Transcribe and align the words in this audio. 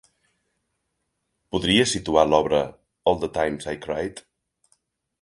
Podries 1.57 1.95
situar 1.97 2.25
l'obra 2.31 2.65
All 3.13 3.23
the 3.27 3.33
Times 3.39 3.71
I 3.77 3.79
Cried? 3.89 4.29